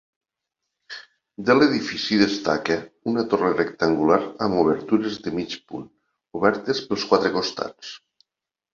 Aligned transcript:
De 1.49 1.55
l'edifici 1.57 2.17
destaca 2.21 2.79
una 3.13 3.27
torre 3.35 3.53
rectangular 3.59 4.19
amb 4.49 4.65
obertures 4.65 5.23
de 5.29 5.37
mig 5.39 5.57
punt 5.71 5.89
obertes 6.43 6.87
pels 6.91 7.09
quatre 7.13 7.37
costats. 7.41 7.97